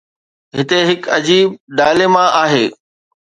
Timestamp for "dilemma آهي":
1.79-2.65